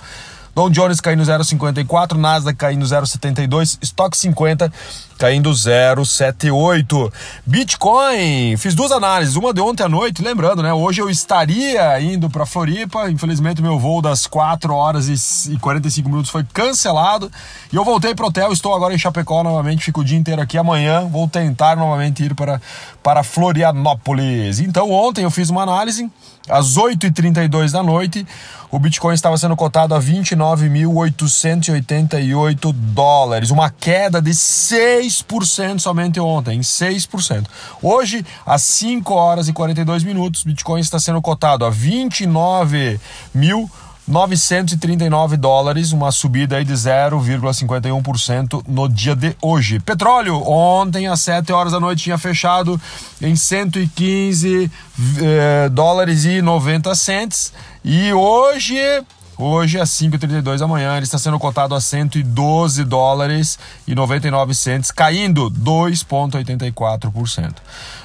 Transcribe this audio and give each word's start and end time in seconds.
Dow 0.54 0.68
Jones 0.70 1.00
caindo 1.00 1.22
0,54, 1.22 2.16
Nasdaq 2.16 2.56
caindo 2.56 2.84
0,72, 2.84 3.78
Stock 3.82 4.16
50 4.16 4.72
caindo 5.18 5.50
0,78. 5.50 7.12
Bitcoin, 7.44 8.56
fiz 8.56 8.74
duas 8.74 8.92
análises, 8.92 9.34
uma 9.34 9.52
de 9.52 9.60
ontem 9.60 9.82
à 9.82 9.88
noite, 9.88 10.22
lembrando, 10.22 10.62
né? 10.62 10.72
Hoje 10.72 11.02
eu 11.02 11.10
estaria 11.10 12.00
indo 12.00 12.30
para 12.30 12.46
Floripa, 12.46 13.10
infelizmente 13.10 13.60
meu 13.60 13.78
voo 13.78 14.00
das 14.00 14.28
4 14.28 14.72
horas 14.72 15.08
e 15.48 15.58
45 15.58 16.08
minutos 16.08 16.30
foi 16.30 16.46
cancelado 16.54 17.30
e 17.72 17.76
eu 17.76 17.84
voltei 17.84 18.14
para 18.14 18.24
o 18.24 18.28
hotel, 18.28 18.52
estou 18.52 18.74
agora 18.74 18.94
em 18.94 18.98
Chapecó 18.98 19.42
novamente, 19.42 19.84
fico 19.84 20.02
o 20.02 20.04
dia 20.04 20.16
inteiro 20.16 20.40
aqui. 20.40 20.56
Amanhã 20.56 21.04
vou 21.06 21.26
tentar 21.26 21.76
novamente 21.76 22.22
ir 22.22 22.34
para, 22.34 22.62
para 23.02 23.24
Florianópolis. 23.24 24.60
Então 24.60 24.92
ontem 24.92 25.24
eu 25.24 25.30
fiz 25.30 25.50
uma 25.50 25.62
análise 25.62 26.08
às 26.48 26.76
8h32 26.76 27.72
da 27.72 27.82
noite, 27.82 28.24
o 28.70 28.78
Bitcoin 28.78 29.14
estava 29.14 29.36
sendo 29.36 29.56
cotado 29.56 29.92
a 29.94 30.00
29.888 30.00 32.72
dólares, 32.72 33.50
uma 33.50 33.68
queda 33.70 34.22
de 34.22 34.30
6% 34.30 35.07
somente 35.80 36.20
ontem, 36.20 36.60
6%. 36.60 37.46
Hoje, 37.82 38.24
às 38.44 38.62
5 38.62 39.14
horas 39.14 39.48
e 39.48 39.52
42 39.52 40.04
minutos, 40.04 40.42
Bitcoin 40.42 40.80
está 40.80 40.98
sendo 40.98 41.20
cotado 41.20 41.64
a 41.64 41.70
29 41.70 43.00
mil 43.34 43.70
939 44.08 45.36
dólares, 45.36 45.92
uma 45.92 46.10
subida 46.10 46.56
aí 46.56 46.64
de 46.64 46.72
0,51% 46.72 48.62
no 48.66 48.88
dia 48.88 49.14
de 49.14 49.36
hoje. 49.42 49.78
Petróleo, 49.80 50.42
ontem 50.48 51.06
às 51.06 51.20
7 51.20 51.52
horas 51.52 51.72
da 51.72 51.80
noite 51.80 52.04
tinha 52.04 52.16
fechado 52.16 52.80
em 53.20 53.36
115 53.36 54.70
eh, 55.20 55.68
dólares 55.68 56.24
e 56.24 56.40
90 56.40 56.94
cents 56.94 57.52
e 57.84 58.10
hoje 58.14 58.78
Hoje, 59.38 59.78
às 59.78 59.90
5h32 59.90 60.58
da 60.58 60.66
ele 60.96 61.04
está 61.04 61.16
sendo 61.16 61.38
cotado 61.38 61.72
a 61.72 61.80
112 61.80 62.82
dólares 62.82 63.56
e 63.86 63.94
99 63.94 64.52
centes, 64.52 64.90
caindo 64.90 65.48
2,84%. 65.48 67.54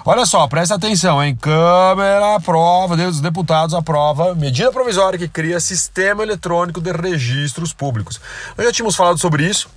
Olha 0.06 0.28
só, 0.28 0.48
presta 0.48 0.76
atenção, 0.76 1.24
hein? 1.24 1.36
Câmara 1.36 2.36
aprova, 2.36 2.96
os 3.08 3.20
deputados 3.20 3.74
aprova 3.74 4.36
medida 4.36 4.72
provisória 4.72 5.18
que 5.18 5.28
cria 5.28 5.60
sistema 5.60 6.22
eletrônico 6.22 6.80
de 6.80 6.92
registros 6.92 7.74
públicos. 7.74 8.22
Nós 8.56 8.68
já 8.68 8.72
tínhamos 8.72 8.96
falado 8.96 9.18
sobre 9.18 9.50
isso, 9.50 9.68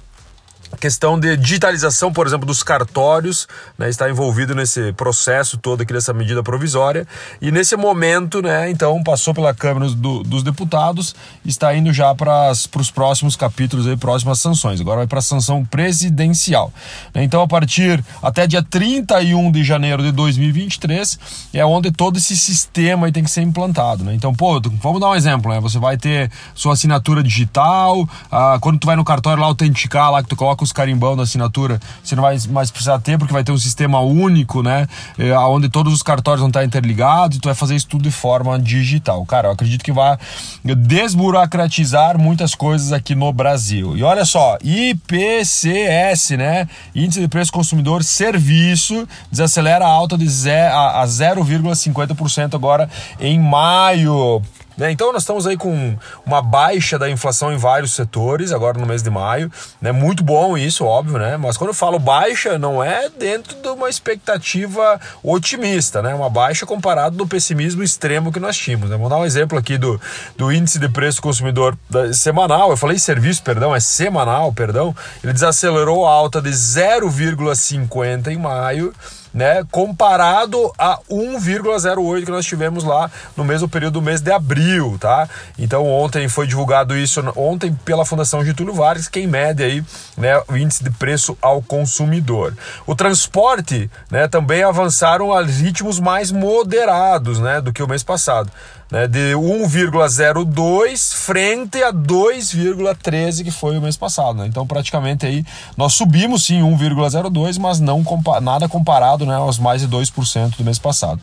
questão 0.78 1.18
de 1.18 1.36
digitalização, 1.36 2.12
por 2.12 2.26
exemplo, 2.26 2.46
dos 2.46 2.62
cartórios, 2.62 3.46
né, 3.78 3.88
está 3.88 4.08
envolvido 4.10 4.54
nesse 4.54 4.92
processo 4.92 5.56
todo 5.56 5.82
aqui 5.82 5.92
dessa 5.92 6.12
medida 6.12 6.42
provisória. 6.42 7.06
E 7.40 7.50
nesse 7.50 7.76
momento, 7.76 8.42
né, 8.42 8.70
então, 8.70 9.02
passou 9.02 9.34
pela 9.34 9.54
Câmara 9.54 9.90
do, 9.90 10.22
dos 10.22 10.42
Deputados, 10.42 11.14
está 11.44 11.74
indo 11.74 11.92
já 11.92 12.14
para 12.14 12.50
os 12.50 12.90
próximos 12.90 13.36
capítulos, 13.36 13.86
aí, 13.86 13.96
próximas 13.96 14.40
sanções. 14.40 14.80
Agora 14.80 14.98
vai 14.98 15.06
para 15.06 15.18
a 15.18 15.22
sanção 15.22 15.64
presidencial. 15.64 16.72
Então, 17.14 17.42
a 17.42 17.48
partir 17.48 18.04
até 18.22 18.46
dia 18.46 18.62
31 18.62 19.50
de 19.52 19.64
janeiro 19.64 20.02
de 20.02 20.12
2023, 20.12 21.18
é 21.54 21.64
onde 21.64 21.90
todo 21.90 22.18
esse 22.18 22.36
sistema 22.36 23.10
tem 23.10 23.24
que 23.24 23.30
ser 23.30 23.42
implantado. 23.42 24.04
Né. 24.04 24.14
Então, 24.14 24.34
pô, 24.34 24.60
vamos 24.82 25.00
dar 25.00 25.10
um 25.10 25.14
exemplo, 25.14 25.50
né? 25.50 25.60
Você 25.60 25.78
vai 25.78 25.96
ter 25.96 26.30
sua 26.54 26.74
assinatura 26.74 27.22
digital, 27.22 28.08
ah, 28.30 28.58
quando 28.60 28.78
tu 28.78 28.86
vai 28.86 28.96
no 28.96 29.04
cartório 29.04 29.40
lá 29.40 29.46
autenticar, 29.48 30.10
lá 30.10 30.22
que 30.22 30.28
tu 30.28 30.36
coloca 30.36 30.55
coloca 30.56 30.64
os 30.64 30.72
carimbão 30.72 31.14
na 31.14 31.22
assinatura, 31.22 31.78
você 32.02 32.16
não 32.16 32.22
vai 32.22 32.36
mais 32.48 32.70
precisar 32.70 32.98
ter, 32.98 33.18
porque 33.18 33.32
vai 33.32 33.44
ter 33.44 33.52
um 33.52 33.58
sistema 33.58 34.00
único, 34.00 34.62
né? 34.62 34.88
É, 35.18 35.36
onde 35.38 35.68
todos 35.68 35.92
os 35.92 36.02
cartórios 36.02 36.40
vão 36.40 36.48
estar 36.48 36.64
interligados 36.64 37.36
e 37.36 37.40
tu 37.40 37.46
vai 37.46 37.54
fazer 37.54 37.76
isso 37.76 37.86
tudo 37.86 38.02
de 38.02 38.10
forma 38.10 38.58
digital. 38.58 39.24
Cara, 39.26 39.48
eu 39.48 39.52
acredito 39.52 39.84
que 39.84 39.92
vai 39.92 40.16
desburocratizar 40.64 42.18
muias 42.18 42.54
coisas 42.54 42.92
aqui 42.92 43.14
no 43.14 43.32
Brasil. 43.32 43.96
E 43.96 44.02
olha 44.02 44.24
só, 44.24 44.56
IPCS, 44.62 46.30
né? 46.30 46.68
Índice 46.94 47.20
de 47.20 47.28
Preço 47.28 47.52
Consumidor 47.52 48.02
Serviço, 48.02 49.06
desacelera 49.30 49.84
a 49.84 49.88
alta 49.88 50.16
de 50.16 50.26
a 50.26 51.04
0,50% 51.06 52.54
agora 52.54 52.88
em 53.20 53.38
maio. 53.38 54.42
Né? 54.76 54.90
Então 54.90 55.12
nós 55.12 55.22
estamos 55.22 55.46
aí 55.46 55.56
com 55.56 55.96
uma 56.24 56.42
baixa 56.42 56.98
da 56.98 57.08
inflação 57.08 57.52
em 57.52 57.56
vários 57.56 57.94
setores, 57.94 58.52
agora 58.52 58.78
no 58.78 58.86
mês 58.86 59.02
de 59.02 59.10
maio. 59.10 59.50
Né? 59.80 59.92
Muito 59.92 60.22
bom 60.22 60.56
isso, 60.56 60.84
óbvio, 60.84 61.18
né? 61.18 61.36
Mas 61.36 61.56
quando 61.56 61.68
eu 61.68 61.74
falo 61.74 61.98
baixa, 61.98 62.58
não 62.58 62.82
é 62.82 63.08
dentro 63.08 63.56
de 63.56 63.68
uma 63.68 63.88
expectativa 63.88 65.00
otimista, 65.22 66.02
né? 66.02 66.14
Uma 66.14 66.28
baixa 66.28 66.66
comparado 66.66 67.16
do 67.16 67.26
pessimismo 67.26 67.82
extremo 67.82 68.32
que 68.32 68.40
nós 68.40 68.56
tínhamos. 68.56 68.90
Né? 68.90 68.96
Vamos 68.96 69.10
dar 69.10 69.18
um 69.18 69.24
exemplo 69.24 69.58
aqui 69.58 69.78
do, 69.78 70.00
do 70.36 70.52
índice 70.52 70.78
de 70.78 70.88
preço 70.88 71.22
consumidor 71.22 71.76
da, 71.88 72.12
semanal. 72.12 72.70
Eu 72.70 72.76
falei 72.76 72.98
serviço, 72.98 73.42
perdão, 73.42 73.74
é 73.74 73.80
semanal, 73.80 74.52
perdão. 74.52 74.94
Ele 75.22 75.32
desacelerou 75.32 76.06
a 76.06 76.10
alta 76.10 76.42
de 76.42 76.50
0,50 76.50 78.28
em 78.28 78.36
maio 78.36 78.92
né, 79.36 79.62
comparado 79.70 80.72
a 80.78 80.98
1,08 81.10 82.24
que 82.24 82.30
nós 82.30 82.46
tivemos 82.46 82.84
lá 82.84 83.10
no 83.36 83.44
mesmo 83.44 83.68
período 83.68 84.00
do 84.00 84.02
mês 84.02 84.22
de 84.22 84.32
abril, 84.32 84.96
tá? 84.98 85.28
Então 85.58 85.86
ontem 85.86 86.26
foi 86.26 86.46
divulgado 86.46 86.96
isso 86.96 87.22
ontem 87.36 87.74
pela 87.84 88.06
Fundação 88.06 88.42
Getúlio 88.42 88.72
Vargas, 88.72 89.08
que 89.08 89.20
em 89.20 89.26
média 89.26 89.66
aí, 89.66 89.84
né, 90.16 90.42
o 90.48 90.56
índice 90.56 90.82
de 90.82 90.90
preço 90.90 91.36
ao 91.42 91.60
consumidor. 91.60 92.56
O 92.86 92.94
transporte, 92.94 93.90
né, 94.10 94.26
também 94.26 94.62
avançaram 94.62 95.30
a 95.30 95.42
ritmos 95.42 96.00
mais 96.00 96.32
moderados, 96.32 97.38
né, 97.38 97.60
do 97.60 97.74
que 97.74 97.82
o 97.82 97.88
mês 97.88 98.02
passado 98.02 98.50
né, 98.90 99.06
de 99.06 99.34
1,02 99.34 101.14
frente 101.14 101.82
a 101.82 101.92
2,13 101.92 103.44
que 103.44 103.50
foi 103.50 103.76
o 103.76 103.82
mês 103.82 103.96
passado. 103.96 104.38
Né? 104.38 104.46
Então, 104.46 104.66
praticamente 104.66 105.26
aí 105.26 105.44
nós 105.76 105.94
subimos 105.94 106.44
sim 106.44 106.60
1,02, 106.60 107.58
mas 107.58 107.80
não 107.80 108.04
compa 108.04 108.40
nada 108.40 108.68
comparado 108.68 109.26
né, 109.26 109.34
aos 109.34 109.58
mais 109.58 109.82
de 109.82 109.88
2% 109.88 110.56
do 110.56 110.64
mês 110.64 110.78
passado. 110.78 111.20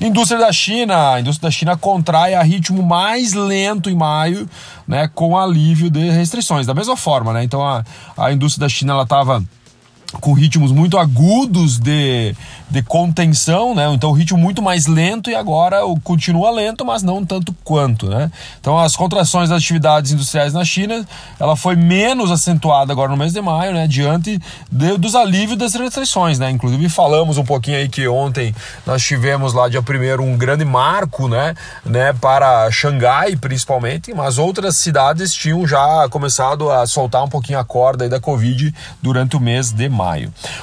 Indústria 0.00 0.40
da 0.40 0.52
China, 0.52 1.12
a 1.12 1.20
indústria 1.20 1.48
da 1.48 1.52
China 1.52 1.76
contrai 1.76 2.34
a 2.34 2.42
ritmo 2.42 2.82
mais 2.82 3.32
lento 3.32 3.88
em 3.88 3.94
maio, 3.94 4.48
né, 4.86 5.08
com 5.14 5.36
alívio 5.36 5.90
de 5.90 6.10
restrições. 6.10 6.66
Da 6.66 6.74
mesma 6.74 6.96
forma, 6.96 7.32
né? 7.32 7.44
Então 7.44 7.64
a, 7.64 7.84
a 8.16 8.32
indústria 8.32 8.66
da 8.66 8.68
China 8.68 8.94
ela 8.94 9.02
estava 9.04 9.42
com 10.20 10.32
ritmos 10.32 10.72
muito 10.72 10.98
agudos 10.98 11.78
de, 11.78 12.34
de 12.70 12.82
contenção, 12.82 13.74
né? 13.74 13.92
Então 13.92 14.10
o 14.10 14.12
ritmo 14.12 14.38
muito 14.38 14.62
mais 14.62 14.86
lento 14.86 15.30
e 15.30 15.34
agora 15.34 15.80
continua 16.02 16.50
lento, 16.50 16.84
mas 16.84 17.02
não 17.02 17.24
tanto 17.24 17.54
quanto, 17.64 18.08
né? 18.08 18.30
Então 18.60 18.78
as 18.78 18.94
contrações 18.94 19.48
das 19.48 19.58
atividades 19.62 20.12
industriais 20.12 20.52
na 20.52 20.64
China, 20.64 21.06
ela 21.38 21.56
foi 21.56 21.76
menos 21.76 22.30
acentuada 22.30 22.92
agora 22.92 23.10
no 23.10 23.16
mês 23.16 23.32
de 23.32 23.40
maio, 23.40 23.72
né? 23.72 23.86
Diante 23.86 24.40
de, 24.70 24.96
dos 24.96 25.14
alívios 25.14 25.58
das 25.58 25.74
restrições, 25.74 26.38
né? 26.38 26.50
Inclusive 26.50 26.88
falamos 26.88 27.36
um 27.36 27.44
pouquinho 27.44 27.78
aí 27.78 27.88
que 27.88 28.06
ontem 28.06 28.54
nós 28.86 29.02
tivemos 29.02 29.52
lá 29.52 29.68
dia 29.68 29.82
primeiro 29.82 30.22
um 30.22 30.36
grande 30.36 30.64
marco, 30.64 31.28
né? 31.28 31.54
né? 31.84 32.12
Para 32.12 32.70
Xangai 32.70 33.36
principalmente, 33.36 34.14
mas 34.14 34.38
outras 34.38 34.76
cidades 34.76 35.34
tinham 35.34 35.66
já 35.66 36.08
começado 36.10 36.70
a 36.70 36.86
soltar 36.86 37.24
um 37.24 37.28
pouquinho 37.28 37.58
a 37.58 37.64
corda 37.64 38.04
aí 38.04 38.10
da 38.10 38.20
Covid 38.20 38.74
durante 39.02 39.36
o 39.36 39.40
mês 39.40 39.72
de 39.72 39.88
maio. 39.88 39.95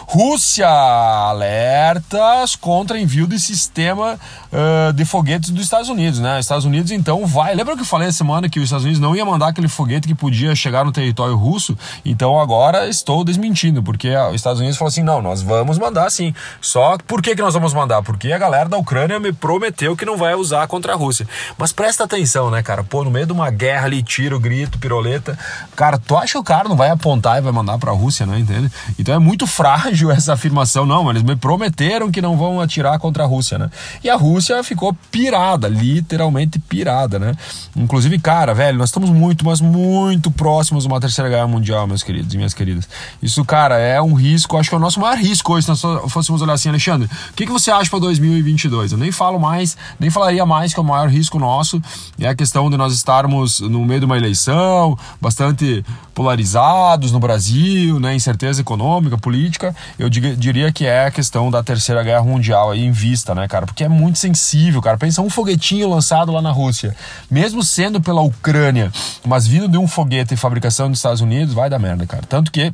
Rússia 0.08 0.68
alertas 0.68 2.56
contra 2.56 3.00
envio 3.00 3.28
de 3.28 3.40
sistema 3.40 4.20
uh, 4.52 4.94
de 4.94 5.06
foguetes 5.06 5.50
dos 5.50 5.64
Estados 5.64 5.90
Unidos, 5.90 6.20
né? 6.20 6.40
Estados 6.40 6.66
Unidos 6.66 6.92
então 6.92 7.26
vai. 7.26 7.56
Lembra 7.56 7.76
que 7.76 7.82
eu 7.82 7.86
falei 7.86 8.08
essa 8.08 8.20
semana 8.20 8.48
que 8.48 8.60
os 8.60 8.66
Estados 8.66 8.84
Unidos 8.84 9.02
não 9.02 9.16
ia 9.16 9.26
mandar 9.26 9.50
aquele 9.50 9.68
foguete 9.68 10.08
que 10.08 10.16
podia 10.16 10.56
chegar 10.56 10.86
no 10.86 10.92
território 10.92 11.36
russo? 11.36 11.78
Então 12.06 12.40
agora 12.40 12.88
estou 12.88 13.24
desmentindo, 13.24 13.82
porque 13.82 14.16
os 14.16 14.36
Estados 14.36 14.60
Unidos 14.60 14.78
falou 14.78 14.90
assim: 14.90 15.04
não, 15.04 15.22
nós 15.22 15.42
vamos 15.42 15.78
mandar 15.78 16.10
sim. 16.10 16.34
Só 16.62 16.98
por 16.98 17.22
que, 17.22 17.36
que 17.36 17.42
nós 17.42 17.54
vamos 17.54 17.74
mandar? 17.74 18.02
Porque 18.04 18.32
a 18.32 18.38
galera 18.38 18.70
da 18.70 18.78
Ucrânia 18.78 19.20
me 19.20 19.34
prometeu 19.34 19.96
que 19.96 20.06
não 20.06 20.18
vai 20.18 20.36
usar 20.36 20.68
contra 20.68 20.94
a 20.94 20.96
Rússia. 20.96 21.28
Mas 21.58 21.72
presta 21.72 22.04
atenção, 22.04 22.50
né, 22.50 22.62
cara? 22.62 22.84
Pô, 22.84 23.04
no 23.04 23.12
meio 23.12 23.26
de 23.26 23.32
uma 23.32 23.50
guerra 23.50 23.86
ali, 23.86 24.04
tiro, 24.04 24.40
grito, 24.40 24.78
piroleta. 24.78 25.38
Cara, 25.76 25.98
tu 25.98 26.16
acha 26.16 26.34
que 26.34 26.38
o 26.38 26.44
cara 26.44 26.70
não 26.70 26.76
vai 26.76 26.90
apontar 26.90 27.38
e 27.38 27.42
vai 27.42 27.52
mandar 27.52 27.78
pra 27.78 27.92
Rússia, 27.92 28.26
né? 28.26 28.40
Entende? 28.40 28.72
Então 28.98 29.14
é 29.16 29.20
muito 29.24 29.48
frágil 29.48 30.12
essa 30.12 30.34
afirmação, 30.34 30.86
não, 30.86 31.10
eles 31.10 31.24
me 31.24 31.36
prometeram 31.36 32.12
que 32.12 32.22
não 32.22 32.38
vão 32.38 32.60
atirar 32.60 33.00
contra 33.00 33.24
a 33.24 33.28
Rússia, 33.28 33.58
né? 33.58 33.70
E 34.04 34.10
a 34.10 34.16
Rússia 34.16 34.64
ficou 34.64 34.96
pirada, 35.12 35.68
literalmente 35.68 36.60
pirada, 36.60 37.18
né? 37.18 37.34
Inclusive, 37.76 38.20
cara, 38.20 38.54
velho, 38.54 38.78
nós 38.78 38.90
estamos 38.90 39.10
muito, 39.10 39.46
mas 39.46 39.62
muito 39.62 40.30
próximos 40.32 40.84
de 40.84 40.90
uma 40.90 41.00
terceira 41.00 41.30
guerra 41.30 41.48
mundial, 41.48 41.88
meus 41.88 42.04
queridos 42.04 42.34
e 42.34 42.38
minhas 42.38 42.54
queridas. 42.54 42.88
Isso, 43.22 43.44
cara, 43.46 43.78
é 43.78 44.02
um 44.02 44.14
risco, 44.14 44.58
acho 44.58 44.70
que 44.70 44.76
é 44.76 44.78
o 44.78 44.82
nosso 44.82 45.00
maior 45.00 45.18
risco 45.18 45.54
hoje, 45.54 45.66
se 45.66 45.70
nós 45.70 46.12
fôssemos 46.12 46.42
olhar 46.42 46.54
assim, 46.54 46.70
Alexandre, 46.70 47.10
o 47.32 47.34
que, 47.34 47.46
que 47.46 47.52
você 47.52 47.72
acha 47.72 47.90
para 47.90 48.00
2022? 48.00 48.92
Eu 48.92 48.98
nem 48.98 49.12
falo 49.12 49.40
mais, 49.40 49.78
nem 50.00 50.10
falaria 50.10 50.46
mais 50.46 50.74
que 50.74 50.80
é 50.80 50.84
o 50.84 50.86
maior 50.86 51.08
risco 51.08 51.40
nosso 51.40 51.82
é 52.20 52.28
a 52.28 52.36
questão 52.36 52.70
de 52.70 52.78
nós 52.78 52.94
estarmos 52.94 53.60
no 53.60 53.86
meio 53.86 54.00
de 54.00 54.06
uma 54.06 54.18
eleição, 54.18 54.98
bastante 55.20 55.84
polarizados 56.14 57.12
no 57.12 57.20
Brasil, 57.20 58.00
né, 58.00 58.16
incerteza 58.16 58.62
econômica, 58.62 59.13
política, 59.18 59.76
eu 59.98 60.10
diria 60.10 60.72
que 60.72 60.86
é 60.86 61.06
a 61.06 61.12
questão 61.12 61.50
da 61.50 61.64
terceira 61.64 62.04
guerra 62.04 62.24
mundial 62.24 62.72
aí 62.72 62.84
em 62.84 62.92
vista, 62.92 63.34
né, 63.34 63.48
cara? 63.48 63.66
Porque 63.66 63.84
é 63.84 63.90
muito 63.90 64.20
sensível, 64.20 64.82
cara. 64.82 64.98
Pensa 64.98 65.22
um 65.22 65.30
foguetinho 65.30 65.90
lançado 65.90 66.32
lá 66.32 66.42
na 66.42 66.52
Rússia, 66.52 66.96
mesmo 67.30 67.64
sendo 67.64 68.02
pela 68.02 68.22
Ucrânia, 68.22 68.92
mas 69.26 69.48
vindo 69.48 69.68
de 69.68 69.78
um 69.78 69.88
foguete 69.88 70.34
em 70.34 70.38
fabricação 70.38 70.90
dos 70.90 71.00
Estados 71.00 71.22
Unidos, 71.22 71.54
vai 71.54 71.70
dar 71.70 71.80
merda, 71.80 72.06
cara. 72.06 72.24
Tanto 72.28 72.52
que 72.52 72.72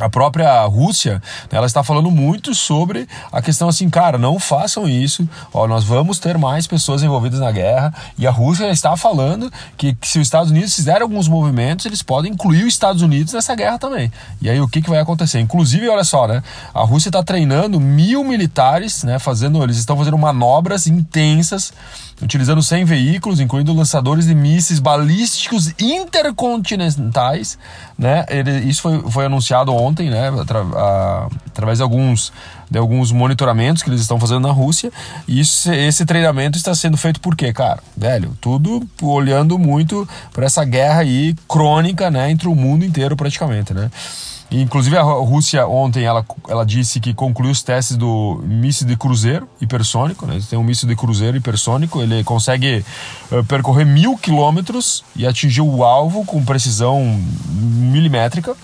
a 0.00 0.08
própria 0.08 0.64
Rússia, 0.64 1.22
ela 1.50 1.66
está 1.66 1.82
falando 1.82 2.10
muito 2.10 2.54
sobre 2.54 3.06
a 3.30 3.42
questão 3.42 3.68
assim, 3.68 3.88
cara, 3.90 4.18
não 4.18 4.38
façam 4.38 4.88
isso, 4.88 5.28
ó, 5.52 5.66
nós 5.66 5.84
vamos 5.84 6.18
ter 6.18 6.38
mais 6.38 6.66
pessoas 6.66 7.02
envolvidas 7.02 7.40
na 7.40 7.52
guerra, 7.52 7.92
e 8.18 8.26
a 8.26 8.30
Rússia 8.30 8.70
está 8.70 8.96
falando 8.96 9.52
que, 9.76 9.94
que 9.94 10.08
se 10.08 10.18
os 10.18 10.26
Estados 10.26 10.50
Unidos 10.50 10.74
fizerem 10.74 11.02
alguns 11.02 11.28
movimentos, 11.28 11.86
eles 11.86 12.02
podem 12.02 12.32
incluir 12.32 12.62
os 12.62 12.72
Estados 12.72 13.02
Unidos 13.02 13.32
nessa 13.32 13.54
guerra 13.54 13.78
também. 13.78 14.10
E 14.40 14.48
aí 14.48 14.60
o 14.60 14.68
que, 14.68 14.80
que 14.80 14.90
vai 14.90 15.00
acontecer? 15.00 15.40
Inclusive, 15.40 15.88
olha 15.88 16.04
só, 16.04 16.26
né, 16.26 16.42
a 16.72 16.82
Rússia 16.82 17.08
está 17.08 17.22
treinando 17.22 17.78
mil 17.78 18.24
militares, 18.24 19.04
né, 19.04 19.18
fazendo, 19.18 19.62
eles 19.62 19.76
estão 19.76 19.96
fazendo 19.96 20.16
manobras 20.16 20.86
intensas, 20.86 21.72
utilizando 22.22 22.62
100 22.62 22.84
veículos, 22.84 23.40
incluindo 23.40 23.72
lançadores 23.72 24.26
de 24.26 24.34
mísseis 24.34 24.78
balísticos 24.78 25.72
intercontinentais, 25.78 27.58
né, 27.98 28.24
Ele, 28.28 28.58
isso 28.60 28.82
foi, 28.82 29.00
foi 29.10 29.26
anunciado 29.26 29.74
ontem, 29.74 29.89
né, 29.92 30.28
atra, 30.40 30.60
a, 30.60 31.28
através 31.46 31.78
de 31.78 31.82
alguns, 31.82 32.32
de 32.70 32.78
alguns 32.78 33.12
monitoramentos 33.12 33.82
que 33.82 33.90
eles 33.90 34.00
estão 34.00 34.18
fazendo 34.18 34.40
na 34.40 34.52
Rússia. 34.52 34.92
E 35.26 35.40
isso, 35.40 35.72
esse 35.72 36.04
treinamento 36.04 36.56
está 36.56 36.74
sendo 36.74 36.96
feito 36.96 37.20
por 37.20 37.36
quê, 37.36 37.52
cara? 37.52 37.82
Velho, 37.96 38.36
tudo 38.40 38.82
olhando 39.02 39.58
muito 39.58 40.08
para 40.32 40.46
essa 40.46 40.64
guerra 40.64 41.00
aí 41.00 41.34
crônica, 41.48 42.10
né, 42.10 42.30
entre 42.30 42.48
o 42.48 42.54
mundo 42.54 42.84
inteiro 42.84 43.16
praticamente, 43.16 43.74
né? 43.74 43.90
inclusive 44.50 44.96
a 44.96 45.02
Rússia 45.02 45.66
ontem 45.66 46.04
ela, 46.04 46.24
ela 46.48 46.66
disse 46.66 46.98
que 46.98 47.14
concluiu 47.14 47.52
os 47.52 47.62
testes 47.62 47.96
do 47.96 48.42
míssil 48.44 48.86
de 48.86 48.96
cruzeiro 48.96 49.48
hipersônico. 49.60 50.26
Né? 50.26 50.40
Tem 50.48 50.58
um 50.58 50.64
míssil 50.64 50.88
de 50.88 50.96
cruzeiro 50.96 51.36
hipersônico, 51.36 52.02
ele 52.02 52.24
consegue 52.24 52.84
uh, 53.30 53.44
percorrer 53.44 53.86
mil 53.86 54.16
quilômetros 54.18 55.04
e 55.14 55.26
atingir 55.26 55.60
o 55.60 55.84
alvo 55.84 56.24
com 56.24 56.44
precisão 56.44 57.20
milimétrica. 57.48 58.56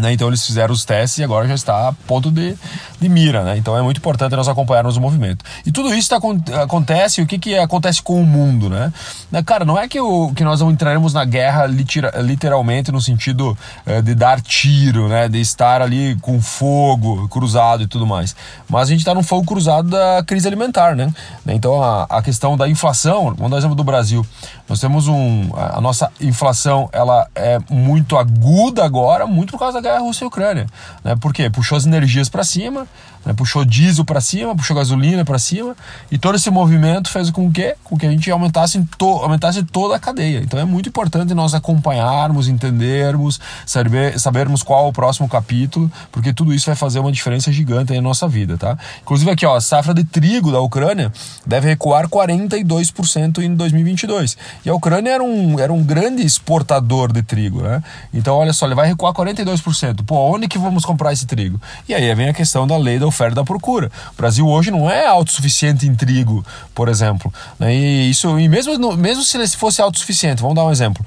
Né? 0.00 0.12
Então 0.12 0.28
eles 0.28 0.44
fizeram 0.44 0.72
os 0.72 0.84
testes 0.84 1.18
e 1.18 1.24
agora 1.24 1.46
já 1.48 1.54
está 1.54 1.88
a 1.88 1.92
ponto 1.92 2.30
de, 2.30 2.56
de 3.00 3.08
mira. 3.08 3.42
Né? 3.42 3.56
Então 3.56 3.76
é 3.76 3.82
muito 3.82 3.98
importante 3.98 4.34
nós 4.36 4.48
acompanharmos 4.48 4.96
o 4.96 5.00
movimento. 5.00 5.44
E 5.64 5.72
tudo 5.72 5.94
isso 5.94 6.08
tá, 6.08 6.18
acontece, 6.62 7.20
o 7.20 7.26
que, 7.26 7.38
que 7.38 7.56
acontece 7.56 8.02
com 8.02 8.20
o 8.20 8.26
mundo? 8.26 8.68
Né? 8.68 8.92
né? 9.30 9.42
Cara, 9.42 9.64
não 9.64 9.78
é 9.78 9.88
que, 9.88 10.00
o, 10.00 10.32
que 10.34 10.44
nós 10.44 10.60
entraremos 10.60 11.12
na 11.12 11.24
guerra 11.24 11.66
literalmente 11.66 12.90
no 12.92 13.00
sentido 13.00 13.56
eh, 13.84 14.02
de 14.02 14.14
dar 14.14 14.40
tiro, 14.40 15.08
né? 15.08 15.28
de 15.28 15.40
estar 15.40 15.82
ali 15.82 16.16
com 16.20 16.40
fogo 16.40 17.28
cruzado 17.28 17.82
e 17.82 17.86
tudo 17.86 18.06
mais. 18.06 18.34
Mas 18.68 18.88
a 18.88 18.90
gente 18.90 19.00
está 19.00 19.14
num 19.14 19.22
fogo 19.22 19.46
cruzado 19.46 19.90
da 19.90 20.22
crise 20.26 20.46
alimentar. 20.46 20.94
Né? 20.96 21.12
Então 21.46 21.82
a, 21.82 22.04
a 22.08 22.22
questão 22.22 22.56
da 22.56 22.68
inflação, 22.68 23.34
vamos 23.36 23.50
dar 23.50 23.58
exemplo 23.58 23.74
do 23.74 23.84
Brasil. 23.84 24.24
Nós 24.68 24.80
temos 24.80 25.06
um. 25.06 25.50
A 25.54 25.80
nossa 25.80 26.10
inflação 26.20 26.88
ela 26.92 27.28
é 27.34 27.58
muito 27.70 28.16
aguda 28.16 28.84
agora, 28.84 29.26
muito 29.26 29.52
por 29.52 29.58
causa 29.58 29.80
da 29.80 29.85
guerra 29.86 30.00
Rússia 30.00 30.24
e 30.24 30.26
Ucrânia. 30.26 30.66
Né? 31.04 31.16
Por 31.16 31.32
quê? 31.32 31.48
Puxou 31.48 31.78
as 31.78 31.86
energias 31.86 32.28
para 32.28 32.42
cima, 32.42 32.86
né? 33.24 33.32
puxou 33.32 33.64
diesel 33.64 34.04
para 34.04 34.20
cima, 34.20 34.54
puxou 34.54 34.76
gasolina 34.76 35.24
para 35.24 35.38
cima, 35.38 35.76
e 36.10 36.18
todo 36.18 36.34
esse 36.34 36.50
movimento 36.50 37.10
fez 37.10 37.30
com 37.30 37.50
que, 37.50 37.74
com 37.84 37.96
que 37.96 38.06
a 38.06 38.10
gente 38.10 38.30
aumentasse, 38.30 38.82
to, 38.98 39.06
aumentasse 39.06 39.62
toda 39.62 39.96
a 39.96 39.98
cadeia. 39.98 40.40
Então 40.40 40.58
é 40.58 40.64
muito 40.64 40.88
importante 40.88 41.34
nós 41.34 41.54
acompanharmos, 41.54 42.48
entendermos, 42.48 43.40
saber, 43.64 44.18
sabermos 44.18 44.62
qual 44.62 44.86
é 44.86 44.88
o 44.88 44.92
próximo 44.92 45.28
capítulo, 45.28 45.90
porque 46.10 46.32
tudo 46.32 46.52
isso 46.52 46.66
vai 46.66 46.76
fazer 46.76 46.98
uma 46.98 47.12
diferença 47.12 47.52
gigante 47.52 47.92
na 47.94 48.00
nossa 48.00 48.26
vida, 48.26 48.56
tá? 48.58 48.76
Inclusive 49.02 49.30
aqui, 49.30 49.46
ó, 49.46 49.56
a 49.56 49.60
safra 49.60 49.94
de 49.94 50.04
trigo 50.04 50.50
da 50.50 50.60
Ucrânia 50.60 51.12
deve 51.46 51.68
recuar 51.68 52.08
42% 52.08 53.38
em 53.38 53.54
2022. 53.54 54.36
E 54.64 54.70
a 54.70 54.74
Ucrânia 54.74 55.10
era 55.10 55.22
um, 55.22 55.58
era 55.60 55.72
um 55.72 55.82
grande 55.82 56.24
exportador 56.24 57.12
de 57.12 57.22
trigo, 57.22 57.62
né? 57.62 57.82
Então, 58.12 58.36
olha 58.36 58.52
só, 58.52 58.66
ele 58.66 58.74
vai 58.74 58.88
recuar 58.88 59.12
42%. 59.12 59.75
Pô, 60.04 60.34
onde 60.34 60.48
que 60.48 60.58
vamos 60.58 60.84
comprar 60.84 61.12
esse 61.12 61.26
trigo? 61.26 61.60
E 61.88 61.94
aí 61.94 62.14
vem 62.14 62.28
a 62.28 62.34
questão 62.34 62.66
da 62.66 62.76
lei 62.76 62.98
da 62.98 63.06
oferta 63.06 63.32
e 63.32 63.36
da 63.36 63.44
procura. 63.44 63.90
O 64.12 64.16
Brasil 64.16 64.46
hoje 64.46 64.70
não 64.70 64.90
é 64.90 65.06
autossuficiente 65.06 65.86
em 65.86 65.94
trigo, 65.94 66.44
por 66.74 66.88
exemplo. 66.88 67.32
Né? 67.58 67.74
E 67.74 68.10
isso, 68.10 68.38
e 68.38 68.48
mesmo, 68.48 68.96
mesmo 68.96 69.22
se 69.22 69.36
ele 69.36 69.46
fosse 69.48 69.80
autossuficiente, 69.80 70.40
vamos 70.42 70.56
dar 70.56 70.64
um 70.64 70.70
exemplo. 70.70 71.04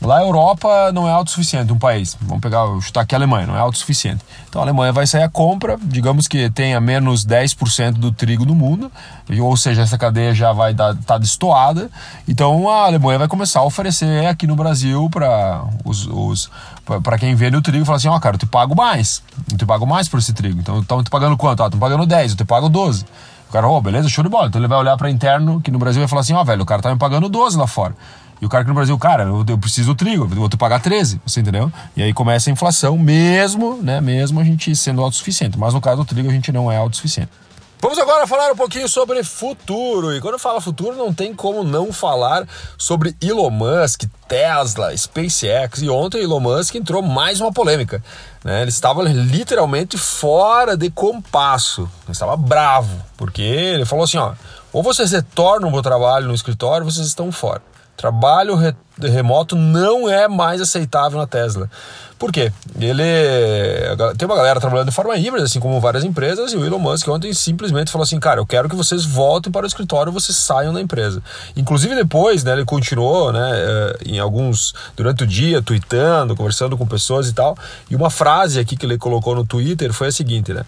Lá 0.00 0.18
a 0.18 0.22
Europa 0.22 0.92
não 0.92 1.08
é 1.08 1.10
autossuficiente, 1.10 1.72
um 1.72 1.78
país. 1.78 2.16
Vamos 2.20 2.40
pegar, 2.40 2.66
chutar 2.80 3.00
aqui 3.00 3.14
a 3.14 3.18
Alemanha, 3.18 3.48
não 3.48 3.56
é 3.56 3.58
autossuficiente. 3.58 4.24
Então 4.48 4.62
a 4.62 4.64
Alemanha 4.64 4.92
vai 4.92 5.06
sair 5.06 5.24
a 5.24 5.28
compra, 5.28 5.76
digamos 5.82 6.28
que 6.28 6.48
tenha 6.50 6.80
menos 6.80 7.26
10% 7.26 7.92
do 7.92 8.12
trigo 8.12 8.44
no 8.44 8.54
mundo, 8.54 8.92
ou 9.40 9.56
seja, 9.56 9.82
essa 9.82 9.98
cadeia 9.98 10.32
já 10.32 10.52
vai 10.52 10.70
estar 10.70 10.94
tá 11.04 11.18
destoada. 11.18 11.90
Então 12.28 12.68
a 12.70 12.86
Alemanha 12.86 13.18
vai 13.18 13.28
começar 13.28 13.60
a 13.60 13.64
oferecer 13.64 14.24
aqui 14.26 14.46
no 14.46 14.54
Brasil 14.54 15.08
para 15.10 15.64
os, 15.84 16.06
os 16.06 16.50
para 17.02 17.18
quem 17.18 17.34
vende 17.34 17.56
o 17.56 17.62
trigo, 17.62 17.84
falar 17.84 17.96
assim: 17.96 18.08
ó, 18.08 18.16
oh, 18.16 18.20
cara, 18.20 18.36
eu 18.36 18.38
te 18.38 18.46
pago 18.46 18.76
mais, 18.76 19.22
eu 19.50 19.58
te 19.58 19.66
pago 19.66 19.84
mais 19.84 20.08
por 20.08 20.18
esse 20.18 20.32
trigo. 20.32 20.60
Então 20.60 20.78
estão 20.78 21.02
te 21.02 21.10
pagando 21.10 21.36
quanto? 21.36 21.62
Ah, 21.62 21.66
estão 21.66 21.80
pagando 21.80 22.06
10, 22.06 22.32
eu 22.32 22.36
te 22.36 22.44
pago 22.44 22.68
12. 22.68 23.04
O 23.48 23.52
cara, 23.52 23.66
ô, 23.66 23.76
oh, 23.76 23.80
beleza, 23.80 24.08
show 24.08 24.22
de 24.22 24.30
bola. 24.30 24.46
Então 24.46 24.60
ele 24.60 24.68
vai 24.68 24.78
olhar 24.78 24.96
para 24.96 25.10
interno, 25.10 25.60
que 25.60 25.70
no 25.70 25.78
Brasil 25.78 26.00
vai 26.00 26.08
falar 26.08 26.20
assim: 26.20 26.34
ó, 26.34 26.40
oh, 26.40 26.44
velho, 26.44 26.62
o 26.62 26.66
cara 26.66 26.80
tá 26.80 26.90
me 26.92 26.98
pagando 26.98 27.28
12 27.28 27.56
lá 27.56 27.66
fora. 27.66 27.94
E 28.40 28.46
o 28.46 28.48
cara 28.48 28.62
aqui 28.62 28.68
no 28.68 28.74
Brasil, 28.74 28.96
cara, 28.98 29.24
eu, 29.24 29.44
eu 29.48 29.58
preciso 29.58 29.88
do 29.88 29.94
trigo, 29.94 30.24
eu 30.24 30.28
vou 30.28 30.48
pagar 30.50 30.80
13, 30.80 31.20
você 31.26 31.40
entendeu? 31.40 31.72
E 31.96 32.02
aí 32.02 32.12
começa 32.12 32.50
a 32.50 32.52
inflação, 32.52 32.96
mesmo, 32.96 33.80
né, 33.82 34.00
mesmo 34.00 34.40
a 34.40 34.44
gente 34.44 34.74
sendo 34.76 35.02
autossuficiente. 35.02 35.58
Mas 35.58 35.74
no 35.74 35.80
caso 35.80 35.98
do 35.98 36.04
trigo 36.04 36.28
a 36.28 36.32
gente 36.32 36.52
não 36.52 36.70
é 36.70 36.76
autossuficiente. 36.76 37.30
Vamos 37.80 37.96
agora 37.96 38.26
falar 38.26 38.50
um 38.50 38.56
pouquinho 38.56 38.88
sobre 38.88 39.22
futuro. 39.22 40.12
E 40.12 40.20
quando 40.20 40.34
eu 40.34 40.38
falo 40.38 40.60
futuro, 40.60 40.96
não 40.96 41.14
tem 41.14 41.32
como 41.32 41.62
não 41.62 41.92
falar 41.92 42.44
sobre 42.76 43.14
Elon 43.22 43.50
Musk, 43.50 44.02
Tesla, 44.26 44.96
SpaceX. 44.96 45.82
E 45.82 45.88
ontem 45.88 46.20
Elon 46.20 46.40
Musk 46.40 46.74
entrou 46.74 47.02
mais 47.02 47.40
uma 47.40 47.52
polêmica. 47.52 48.02
Né? 48.44 48.62
Ele 48.62 48.70
estava 48.70 49.04
literalmente 49.04 49.96
fora 49.96 50.76
de 50.76 50.90
compasso. 50.90 51.82
Ele 52.02 52.12
estava 52.12 52.36
bravo, 52.36 53.00
porque 53.16 53.42
ele 53.42 53.84
falou 53.84 54.04
assim: 54.04 54.18
ó, 54.18 54.32
ou 54.72 54.82
vocês 54.82 55.12
retornam 55.12 55.70
para 55.70 55.78
o 55.78 55.82
trabalho 55.82 56.26
no 56.26 56.34
escritório, 56.34 56.84
ou 56.84 56.90
vocês 56.90 57.06
estão 57.06 57.30
fora. 57.30 57.62
Trabalho 57.98 58.54
re 58.54 58.76
remoto 59.02 59.54
não 59.54 60.08
é 60.08 60.26
mais 60.26 60.60
aceitável 60.60 61.18
na 61.18 61.26
Tesla. 61.26 61.70
Por 62.18 62.32
quê? 62.32 62.52
Ele 62.80 63.04
tem 64.16 64.26
uma 64.26 64.34
galera 64.34 64.58
trabalhando 64.58 64.88
de 64.88 64.94
forma 64.94 65.16
híbrida, 65.16 65.44
assim 65.44 65.60
como 65.60 65.80
várias 65.80 66.02
empresas, 66.02 66.52
e 66.52 66.56
o 66.56 66.66
Elon 66.66 66.80
Musk 66.80 67.06
ontem 67.06 67.32
simplesmente 67.32 67.92
falou 67.92 68.02
assim: 68.02 68.18
"Cara, 68.18 68.40
eu 68.40 68.46
quero 68.46 68.68
que 68.68 68.74
vocês 68.74 69.04
voltem 69.04 69.52
para 69.52 69.62
o 69.62 69.66
escritório, 69.66 70.10
vocês 70.10 70.36
saiam 70.36 70.72
da 70.74 70.80
empresa". 70.80 71.22
Inclusive 71.56 71.94
depois, 71.94 72.42
né, 72.42 72.54
ele 72.54 72.64
continuou, 72.64 73.32
né, 73.32 73.50
eh, 73.54 73.98
em 74.06 74.18
alguns 74.18 74.74
durante 74.96 75.22
o 75.22 75.26
dia 75.26 75.62
tweetando, 75.62 76.34
conversando 76.34 76.76
com 76.76 76.84
pessoas 76.86 77.28
e 77.28 77.32
tal. 77.32 77.56
E 77.88 77.94
uma 77.94 78.10
frase 78.10 78.58
aqui 78.58 78.76
que 78.76 78.84
ele 78.84 78.98
colocou 78.98 79.36
no 79.36 79.46
Twitter 79.46 79.92
foi 79.92 80.08
a 80.08 80.12
seguinte, 80.12 80.52
né? 80.52 80.64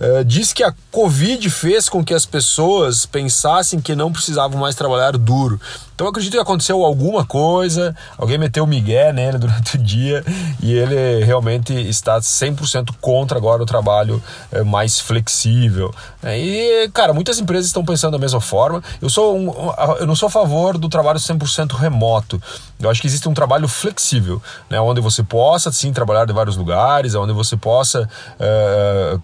Uh, 0.00 0.24
diz 0.24 0.52
que 0.52 0.64
a 0.64 0.74
Covid 0.90 1.48
fez 1.50 1.88
com 1.88 2.04
que 2.04 2.12
as 2.12 2.26
pessoas 2.26 3.06
pensassem 3.06 3.80
que 3.80 3.94
não 3.94 4.12
precisavam 4.12 4.58
mais 4.58 4.74
trabalhar 4.74 5.16
duro. 5.16 5.60
Então 5.94 6.06
eu 6.06 6.10
acredito 6.10 6.32
que 6.32 6.38
aconteceu 6.38 6.84
alguma 6.84 7.24
coisa, 7.24 7.73
alguém 8.18 8.38
meteu 8.38 8.64
o 8.64 8.66
migué 8.66 9.12
nele 9.12 9.38
durante 9.38 9.76
o 9.76 9.78
dia 9.78 10.24
e 10.62 10.72
ele 10.72 11.24
realmente 11.24 11.72
está 11.72 12.18
100% 12.18 12.94
contra 13.00 13.38
agora 13.38 13.62
o 13.62 13.66
trabalho 13.66 14.22
é, 14.52 14.62
mais 14.62 15.00
flexível. 15.00 15.94
Né? 16.22 16.38
E, 16.38 16.88
cara, 16.90 17.12
muitas 17.12 17.38
empresas 17.38 17.66
estão 17.66 17.84
pensando 17.84 18.12
da 18.12 18.18
mesma 18.18 18.40
forma. 18.40 18.82
Eu, 19.00 19.08
sou 19.08 19.36
um, 19.36 19.52
eu 19.98 20.06
não 20.06 20.16
sou 20.16 20.26
a 20.26 20.30
favor 20.30 20.76
do 20.78 20.88
trabalho 20.88 21.18
100% 21.18 21.72
remoto. 21.76 22.40
Eu 22.80 22.90
acho 22.90 23.00
que 23.00 23.06
existe 23.06 23.28
um 23.28 23.34
trabalho 23.34 23.68
flexível, 23.68 24.42
né? 24.68 24.80
onde 24.80 25.00
você 25.00 25.22
possa, 25.22 25.72
sim, 25.72 25.92
trabalhar 25.92 26.26
de 26.26 26.32
vários 26.32 26.56
lugares, 26.56 27.14
onde 27.14 27.32
você 27.32 27.56
possa, 27.56 28.08
é, 28.38 29.18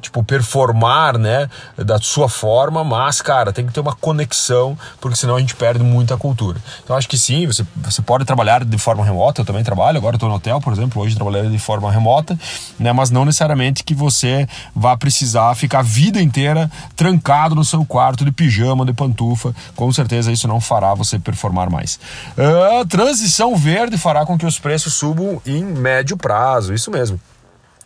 tipo, 0.00 0.22
performar, 0.24 1.16
né, 1.18 1.48
da 1.76 1.98
sua 1.98 2.28
forma, 2.28 2.84
mas, 2.84 3.22
cara, 3.22 3.52
tem 3.52 3.66
que 3.66 3.72
ter 3.72 3.80
uma 3.80 3.94
conexão, 3.94 4.76
porque 5.00 5.16
senão 5.16 5.36
a 5.36 5.40
gente 5.40 5.54
perde 5.54 5.82
muita 5.82 6.16
cultura. 6.16 6.58
Então, 6.82 6.96
acho 6.96 7.08
que 7.08 7.18
sim, 7.18 7.46
você 7.46 7.64
você 7.76 8.02
pode 8.02 8.24
trabalhar 8.24 8.64
de 8.64 8.78
forma 8.78 9.04
remota, 9.04 9.40
eu 9.40 9.44
também 9.44 9.64
trabalho, 9.64 9.98
agora 9.98 10.16
estou 10.16 10.28
no 10.28 10.34
hotel, 10.34 10.60
por 10.60 10.72
exemplo, 10.72 11.02
hoje 11.02 11.14
trabalhando 11.14 11.50
de 11.50 11.58
forma 11.58 11.90
remota, 11.90 12.38
né? 12.78 12.92
Mas 12.92 13.10
não 13.10 13.24
necessariamente 13.24 13.82
que 13.82 13.94
você 13.94 14.46
vá 14.74 14.96
precisar 14.96 15.54
ficar 15.54 15.80
a 15.80 15.82
vida 15.82 16.20
inteira 16.20 16.70
trancado 16.94 17.54
no 17.54 17.64
seu 17.64 17.84
quarto 17.84 18.24
de 18.24 18.32
pijama, 18.32 18.84
de 18.84 18.92
pantufa. 18.92 19.54
Com 19.74 19.92
certeza 19.92 20.30
isso 20.30 20.46
não 20.46 20.60
fará 20.60 20.94
você 20.94 21.18
performar 21.18 21.70
mais. 21.70 21.98
Uh, 22.36 22.86
transição 22.86 23.56
verde 23.56 23.98
fará 23.98 24.24
com 24.26 24.38
que 24.38 24.46
os 24.46 24.58
preços 24.58 24.94
subam 24.94 25.40
em 25.46 25.64
médio 25.64 26.16
prazo, 26.16 26.74
isso 26.74 26.90
mesmo. 26.90 27.20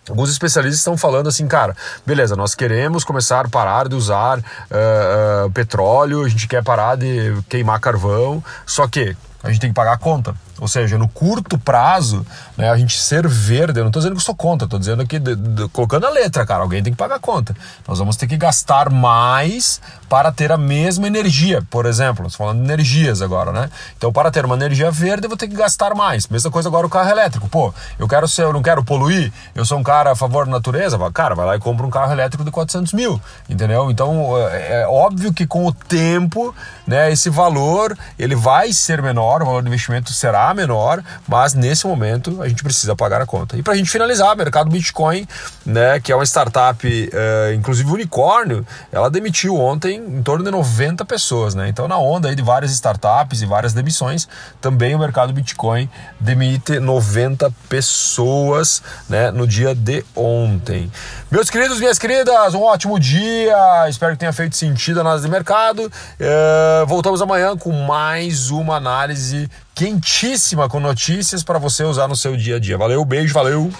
Alguns 0.09 0.31
especialistas 0.31 0.79
estão 0.79 0.97
falando 0.97 1.29
assim, 1.29 1.49
cara, 1.49 1.77
beleza, 2.05 2.37
nós 2.37 2.55
queremos 2.55 3.03
começar 3.03 3.45
a 3.45 3.49
parar 3.49 3.89
de 3.89 3.97
usar 3.97 4.39
uh, 4.39 5.47
uh, 5.47 5.51
petróleo, 5.51 6.25
a 6.25 6.29
gente 6.29 6.47
quer 6.47 6.63
parar 6.63 6.97
de 6.97 7.37
queimar 7.49 7.81
carvão, 7.81 8.43
só 8.65 8.87
que 8.87 9.17
a 9.47 9.53
gente 9.53 9.61
tem 9.61 9.71
que 9.71 9.75
pagar 9.75 9.93
a 9.93 9.99
conta. 9.99 10.35
Ou 10.59 10.69
seja, 10.69 10.97
no 10.97 11.09
curto 11.09 11.59
prazo, 11.59 12.25
né, 12.57 12.71
a 12.71 12.77
gente 12.77 12.99
ser 12.99 13.27
verde, 13.29 13.79
eu 13.79 13.85
não 13.85 13.91
estou 13.91 14.01
dizendo 14.01 14.17
que 14.17 14.23
sou 14.23 14.35
contra, 14.35 14.67
estou 14.67 14.79
dizendo 14.79 15.03
aqui, 15.03 15.19
de, 15.19 15.37
de, 15.37 15.69
colocando 15.69 16.07
a 16.07 16.11
letra, 16.11 16.47
cara, 16.47 16.63
alguém 16.63 16.83
tem 16.83 16.93
que 16.93 16.99
pagar 16.99 17.17
a 17.17 17.19
conta. 17.19 17.55
Nós 17.87 17.99
vamos 17.99 18.17
ter 18.17 18.27
que 18.27 18.37
gastar 18.37 18.91
mais 18.91 19.81
para 20.09 20.33
ter 20.33 20.53
a 20.53 20.57
mesma 20.57 21.07
energia, 21.07 21.63
por 21.69 21.85
exemplo, 21.85 22.31
falando 22.31 22.59
de 22.59 22.65
energias 22.65 23.21
agora, 23.21 23.53
né? 23.53 23.71
Então, 23.97 24.13
para 24.13 24.31
ter 24.31 24.45
uma 24.45 24.55
energia 24.55 24.91
verde, 24.91 25.27
eu 25.27 25.29
vou 25.29 25.37
ter 25.37 25.49
que 25.49 25.57
gastar 25.57 25.95
mais. 25.95 26.27
Mesma 26.29 26.51
coisa 26.51 26.69
agora 26.69 26.87
o 26.87 26.91
carro 26.91 27.11
elétrico. 27.11 27.49
Pô, 27.49 27.75
eu 27.99 28.09
quero 28.09 28.27
ser, 28.29 28.43
eu 28.43 28.53
não 28.53 28.63
quero 28.63 28.85
poluir, 28.85 29.33
eu 29.55 29.65
sou 29.65 29.79
um 29.79 29.83
cara 29.83 30.13
a 30.13 30.17
favor 30.17 30.47
da 30.47 30.53
natureza, 30.53 30.99
cara, 31.13 31.35
vai 31.35 31.47
lá 31.47 31.57
e 31.57 31.59
compra 31.59 31.87
um 31.87 31.91
carro 31.91 32.13
elétrico 32.13 32.45
de 32.45 32.51
400 32.51 32.93
mil, 32.93 33.21
entendeu? 33.49 33.91
Então, 33.91 34.37
é, 34.49 34.83
é 34.83 34.87
óbvio 34.87 35.33
que 35.33 35.47
com 35.47 35.67
o 35.67 35.73
tempo, 35.73 36.55
né, 36.87 37.11
esse 37.11 37.29
valor, 37.29 37.97
ele 38.19 38.35
vai 38.35 38.73
ser 38.73 39.03
menor, 39.03 39.43
o 39.43 39.47
valor 39.47 39.63
do 39.63 39.69
investimento 39.69 40.13
será 40.13 40.46
menor, 40.55 41.03
mas 41.29 41.55
nesse 41.55 41.87
momento 41.87 42.43
a 42.43 42.49
gente 42.49 42.63
precisa 42.63 42.95
pagar 42.95 43.21
a 43.21 43.27
conta. 43.27 43.57
E 43.57 43.63
para 43.63 43.75
a 43.75 43.77
gente 43.77 43.91
finalizar, 43.91 44.37
mercado 44.37 44.71
Bitcoin, 44.71 45.27
né, 45.65 46.01
que 46.01 46.13
é 46.13 46.15
uma 46.15 46.25
startup, 46.25 46.87
uh, 46.87 47.55
inclusive 47.55 47.91
unicórnio, 47.91 48.67
ela 48.93 49.11
demitiu 49.11 49.57
ontem 49.57 49.97
em 49.97 50.23
torno 50.23 50.45
de 50.45 50.51
90 50.51 51.05
pessoas. 51.05 51.55
Né? 51.55 51.69
Então, 51.69 51.89
na 51.89 51.99
onda 51.99 52.29
aí 52.29 52.35
de 52.35 52.43
várias 52.43 52.71
startups 52.73 53.43
e 53.43 53.47
várias 53.47 53.73
demissões, 53.73 54.29
também 54.61 54.95
o 54.95 54.99
mercado 54.99 55.33
Bitcoin 55.33 55.89
demite 56.21 56.79
90 56.79 57.51
pessoas 57.69 58.83
né, 59.09 59.31
no 59.31 59.47
dia 59.47 59.75
de 59.75 60.05
ontem. 60.15 60.91
Meus 61.31 61.51
queridos, 61.51 61.79
minhas 61.79 61.99
queridas, 61.99 62.55
um 62.55 62.63
ótimo 62.63 62.99
dia. 62.99 63.57
Espero 63.89 64.13
que 64.13 64.19
tenha 64.19 64.33
feito 64.33 64.57
sentido 64.57 64.99
a 64.99 65.01
análise 65.01 65.25
de 65.25 65.31
mercado. 65.31 65.87
Uh, 65.87 66.87
voltamos 66.87 67.21
amanhã 67.21 67.57
com 67.57 67.73
mais 67.73 68.51
uma 68.51 68.77
análise 68.77 69.51
quentíssima 69.77 70.71
com 70.71 70.81
notícias 70.81 71.45
para 71.45 71.59
você 71.59 71.85
usar 71.85 72.09
no 72.09 72.17
seu 72.17 72.35
dia 72.35 72.57
a 72.57 72.59
dia. 72.59 72.79
Valeu, 72.79 73.05
beijo, 73.05 73.35
valeu! 73.35 73.71